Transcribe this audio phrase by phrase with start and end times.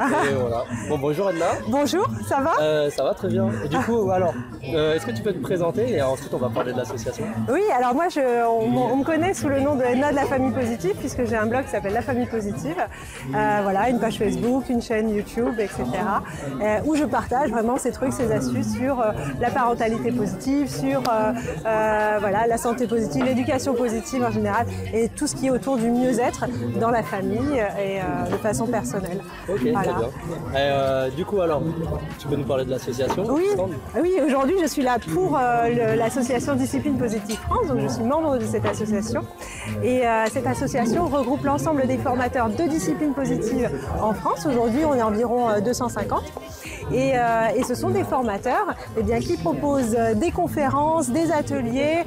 [0.00, 0.64] Et voilà.
[0.88, 1.46] Bon, bonjour Edna.
[1.68, 2.52] Bonjour, ça va?
[2.60, 3.48] Euh, ça va très bien.
[3.64, 4.34] Et du coup, alors,
[4.74, 7.24] euh, est-ce que tu peux te présenter et ensuite on va parler de l'association?
[7.52, 10.26] Oui, alors moi, je, on, on me connaît sous le nom de Edna de la
[10.26, 12.76] famille positive, puisque j'ai un blog qui s'appelle La famille positive.
[13.34, 15.84] Euh, voilà, une page Facebook, une chaîne YouTube, etc.
[16.84, 19.04] où je partage vraiment ces trucs, ces astuces sur
[19.40, 21.02] la parentalité positive, sur
[21.62, 25.90] voilà, la santé positive, l'éducation positive en général, et tout ce qui est autour du
[25.90, 26.46] mieux-être
[26.80, 29.20] dans la famille et de façon personnelle.
[29.46, 29.87] Voilà.
[29.92, 30.08] Très bien.
[30.52, 31.62] Et, euh, du coup, alors,
[32.18, 35.96] tu peux nous parler de l'association Oui, Stand oui aujourd'hui je suis là pour euh,
[35.96, 39.22] l'association Discipline Positive France, donc je suis membre de cette association.
[39.82, 43.70] Et euh, cette association regroupe l'ensemble des formateurs de discipline positive
[44.00, 44.46] en France.
[44.46, 46.22] Aujourd'hui on est environ euh, 250.
[46.90, 47.12] Et,
[47.54, 52.04] et ce sont des formateurs eh bien, qui proposent des conférences, des ateliers,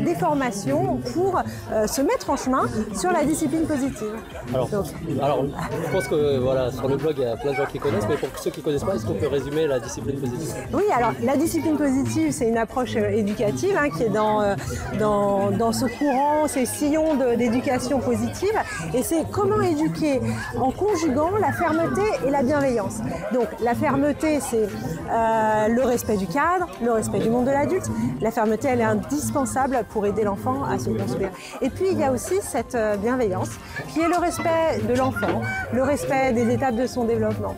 [0.00, 1.42] des formations pour
[1.84, 2.62] se mettre en chemin
[2.94, 4.14] sur la discipline positive.
[4.54, 4.86] Alors, Donc,
[5.20, 5.44] alors,
[5.84, 8.06] je pense que voilà, sur le blog, il y a plein de gens qui connaissent,
[8.08, 10.54] mais pour ceux qui ne connaissent pas, est-ce qu'on peut résumer la discipline positive?
[10.72, 14.54] Oui, alors la discipline positive, c'est une approche euh, éducative hein, qui est dans, euh,
[14.98, 18.54] dans, dans ce courant, ces sillons d'éducation positive.
[18.94, 20.20] Et c'est comment éduquer
[20.58, 22.98] en conjuguant la fermeté et la bienveillance.
[23.32, 24.68] Donc la fermeté, c'est
[25.10, 27.86] euh, le respect du cadre, le respect du monde de l'adulte.
[28.20, 31.30] La fermeté, elle est indispensable pour aider l'enfant à se construire.
[31.60, 33.50] Et puis il y a aussi cette bienveillance
[33.92, 37.54] qui est le respect de l'enfant, le respect des étapes de son développement.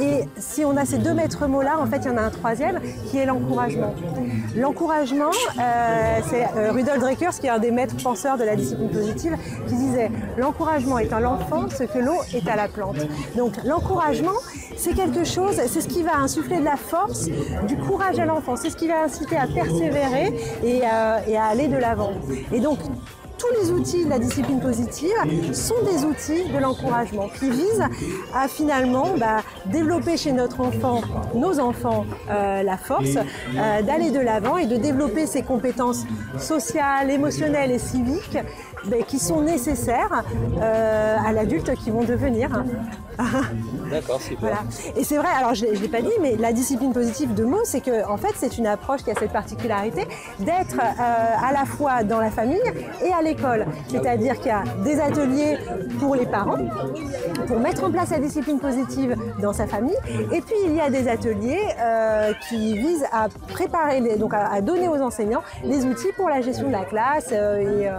[0.00, 2.30] Et si on a ces deux maîtres mots-là, en fait, il y en a un
[2.30, 2.80] troisième
[3.10, 3.94] qui est l'encouragement.
[4.56, 8.90] L'encouragement, euh, c'est euh, Rudolf Dreckers, qui est un des maîtres penseurs de la discipline
[8.90, 9.36] positive,
[9.68, 12.96] qui disait l'encouragement est à l'enfant ce que l'eau est à la plante.
[13.36, 14.38] Donc l'encouragement,
[14.76, 17.28] c'est quelque chose, c'est ce qui va insuffler de la force,
[17.66, 21.68] du courage à l'enfant, c'est ce qui va inciter à persévérer et, et à aller
[21.68, 22.12] de l'avant.
[22.52, 22.78] Et donc
[23.44, 25.12] tous les outils de la discipline positive
[25.52, 27.84] sont des outils de l'encouragement qui visent
[28.34, 31.02] à finalement bah, développer chez notre enfant,
[31.34, 36.04] nos enfants, euh, la force euh, d'aller de l'avant et de développer ces compétences
[36.38, 38.38] sociales, émotionnelles et civiques
[38.86, 40.24] bah, qui sont nécessaires
[40.60, 42.50] euh, à l'adulte qui vont devenir.
[43.90, 44.40] D'accord, super.
[44.40, 44.58] Voilà.
[44.96, 47.64] Et c'est vrai, alors je ne l'ai pas dit, mais la discipline positive de mots,
[47.64, 50.06] c'est que en fait, c'est une approche qui a cette particularité
[50.40, 52.60] d'être euh, à la fois dans la famille
[53.04, 53.66] et à l'école.
[53.88, 55.58] C'est-à-dire qu'il y a des ateliers
[55.98, 56.58] pour les parents,
[57.46, 59.96] pour mettre en place la discipline positive dans sa famille,
[60.32, 64.46] et puis il y a des ateliers euh, qui visent à préparer, les, donc à,
[64.52, 67.90] à donner aux enseignants les outils pour la gestion de la classe euh,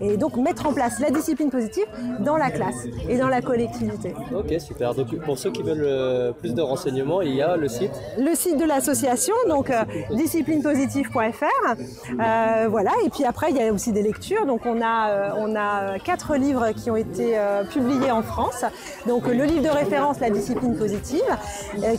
[0.00, 1.86] et, et donc mettre en place la discipline positive
[2.20, 4.14] dans la classe et dans la collectivité.
[4.34, 4.94] Ok, super.
[4.94, 7.90] Donc, pour ceux qui veulent euh, plus de renseignements, il y a le site.
[8.18, 11.44] le site de l'association, donc euh, disciplinepositive.fr.
[11.74, 14.46] Euh, voilà, et puis après, il y a aussi des lectures.
[14.46, 17.38] Donc, on a, on a quatre livres qui ont été
[17.72, 18.64] publiés en France.
[19.06, 21.20] Donc, le livre de référence, La discipline positive,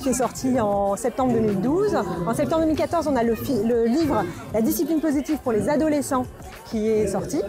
[0.02, 1.98] qui est sorti en septembre 2012.
[2.28, 3.36] En septembre 2014, on a le,
[3.66, 4.24] le livre
[4.54, 6.26] La discipline positive pour les adolescents,
[6.72, 7.42] qui est sorti.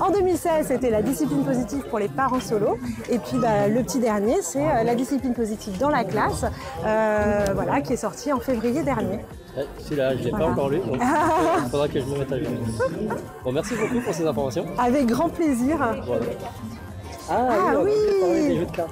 [0.00, 2.78] En 2016, c'était La discipline positive pour les parents solo.
[3.10, 6.44] Et puis, bah, le petit dernier, c'est euh, La discipline positive dans la classe,
[6.84, 9.20] euh, voilà, qui est sorti en février dernier.
[9.56, 12.32] Ouais, Celui-là, je ne l'ai pas encore lu, donc il faudra que je me mette
[12.32, 12.48] à lire.
[13.44, 14.64] Bon, merci beaucoup pour ces informations.
[14.78, 15.76] Avec grand plaisir.
[16.06, 16.24] Voilà.
[17.30, 17.90] Ah, Ah oui,
[18.24, 18.48] oui.
[18.48, 18.90] des jeux de cartes.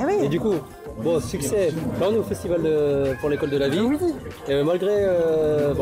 [0.00, 0.12] Eh oui.
[0.24, 0.54] Et du coup,
[1.02, 1.70] bon, succès.
[2.00, 3.80] Là, on est au festival de- pour l'école de la vie.
[3.80, 3.96] Oui.
[4.48, 5.74] Et malgré euh,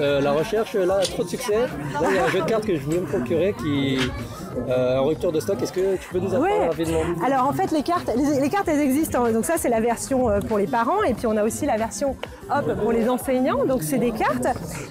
[0.00, 1.60] euh, la recherche, là, trop de succès.
[2.00, 3.98] Là, il y a un jeu de cartes que je voulais me procurer qui
[4.68, 5.60] en rupture de stock.
[5.62, 6.66] Est-ce que tu peux nous en parler Ouais.
[6.68, 7.00] rapidement?
[7.24, 9.24] Alors en fait les cartes, les, les cartes elles existent.
[9.24, 9.32] hein.
[9.32, 11.76] Donc ça c'est la version euh, pour les parents et puis on a aussi la
[11.76, 12.16] version
[12.54, 13.64] hop pour les enseignants.
[13.66, 14.46] Donc c'est des cartes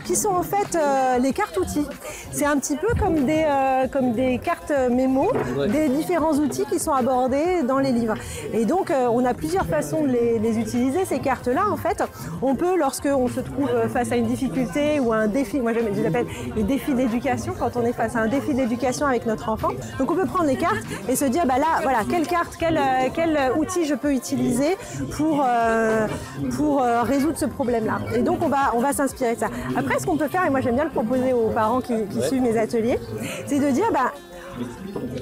[0.05, 1.88] qui sont en fait euh, les cartes outils.
[2.31, 5.67] C'est un petit peu comme des euh, comme des cartes mémo, Ouais.
[5.67, 8.16] des différents outils qui sont abordés dans les livres.
[8.53, 11.63] Et donc euh, on a plusieurs façons de les, les utiliser ces cartes là.
[11.72, 12.03] En fait,
[12.41, 15.73] on peut lorsque on se trouve face à une difficulté ou à un défi, moi
[15.73, 19.05] je je les appelle les défis d'éducation quand on est face à un défi d'éducation
[19.07, 19.56] avec notre enfant.
[19.97, 22.78] Donc on peut prendre les cartes et se dire bah là voilà quelle carte, quel,
[22.78, 24.78] euh, quel outil je peux utiliser
[25.16, 26.08] pour euh,
[26.55, 27.99] pour euh, résoudre ce problème-là.
[28.16, 29.47] Et donc on va on va s'inspirer de ça.
[29.76, 32.17] Après ce qu'on peut faire et moi j'aime bien le proposer aux parents qui, qui
[32.20, 32.28] Ouais.
[32.28, 32.99] suivent mes ateliers,
[33.46, 34.11] c'est de dire bah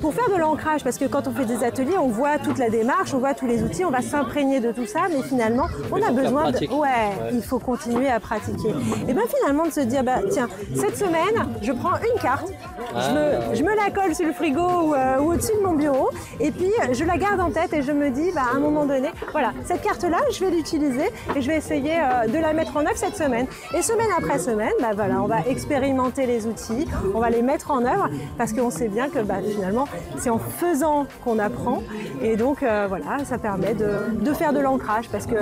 [0.02, 2.70] pour faire de l'ancrage, parce que quand on fait des ateliers, on voit toute la
[2.70, 6.02] démarche, on voit tous les outils, on va s'imprégner de tout ça, mais finalement, on
[6.02, 6.58] a besoin de.
[6.68, 7.30] Ouais, Ouais.
[7.34, 8.70] il faut continuer à pratiquer.
[9.08, 12.96] Et bien finalement, de se dire, bah, tiens, cette semaine, je prends une carte, je,
[12.96, 13.14] Ah.
[13.50, 16.10] me, je me la colle sur le frigo ou, euh, ou au-dessus de mon bureau,
[16.40, 18.86] et puis je la garde en tête et je me dis, bah, à un moment
[18.86, 22.76] donné, voilà, cette carte-là, je vais l'utiliser et je vais essayer euh, de la mettre
[22.78, 23.48] en œuvre cette semaine.
[23.76, 27.72] Et semaine après semaine, bah, voilà, on va expérimenter les outils, on va les mettre
[27.72, 29.86] en œuvre, parce qu'on sait bien que bah, finalement,
[30.18, 31.82] c'est en faisant qu'on apprend.
[32.22, 33.90] Et donc, euh, voilà, ça permet de,
[34.20, 35.36] de faire de l'ancrage parce que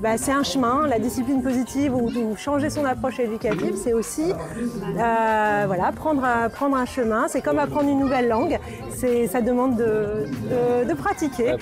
[0.00, 0.86] bah, c'est un chemin.
[0.86, 6.48] La discipline positive ou, ou changer son approche éducative, c'est aussi euh, voilà, prendre, un,
[6.48, 7.26] prendre un chemin.
[7.28, 8.58] C'est comme apprendre une nouvelle langue.
[9.30, 10.26] Ça demande de,
[10.84, 11.52] de, de pratiquer.
[11.52, 11.58] Ouais.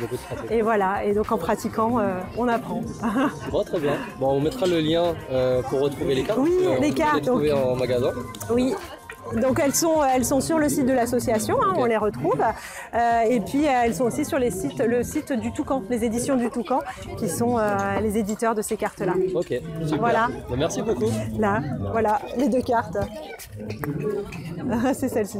[0.50, 2.82] Et voilà, et donc en pratiquant, euh, on apprend.
[3.50, 3.94] Bon, très bien.
[4.18, 5.14] Bon, on mettra le lien
[5.70, 6.38] pour retrouver les cartes.
[6.40, 8.10] Oui, les cartes, Les trouver en magasin.
[8.52, 8.74] oui.
[9.40, 12.40] Donc elles sont, elles sont sur le site de l'association, hein, on les retrouve.
[12.94, 16.04] Euh, et puis euh, elles sont aussi sur les sites, le site du Toucan, les
[16.04, 16.80] éditions du Toucan,
[17.18, 19.14] qui sont euh, les éditeurs de ces cartes-là.
[19.34, 19.98] Ok, super.
[19.98, 20.28] Voilà.
[20.48, 21.10] Bon, merci beaucoup.
[21.38, 21.60] Là,
[21.92, 22.98] voilà, les deux cartes.
[24.94, 25.38] C'est celle-ci.